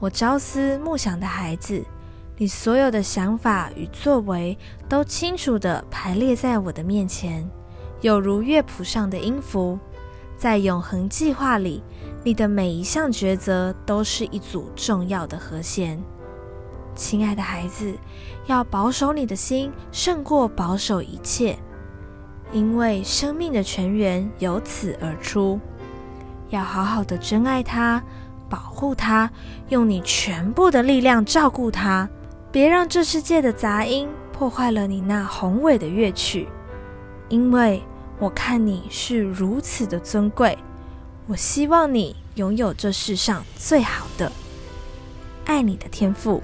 [0.00, 1.84] 我朝思暮想的孩子，
[2.36, 4.56] 你所有的想法与作为
[4.88, 7.44] 都清楚地排列在我的面前，
[8.00, 9.76] 有如乐谱上的音符。
[10.36, 11.82] 在永恒计划里，
[12.22, 16.00] 你的每一项抉择都是一组重要的和弦。
[16.94, 17.92] 亲爱的孩子，
[18.46, 21.58] 要保守你的心，胜过保守一切，
[22.52, 25.58] 因为生命的泉源由此而出。
[26.50, 28.00] 要好好的珍爱它。
[28.48, 29.30] 保护它，
[29.68, 32.08] 用你全部的力量照顾它，
[32.50, 36.48] 别让这世界的杂音破坏了你那宏伟的乐曲。
[37.28, 37.82] 因为
[38.18, 40.56] 我看你是如此的尊贵，
[41.26, 44.32] 我希望你拥有这世上最好的。
[45.44, 46.42] 爱你的天赋。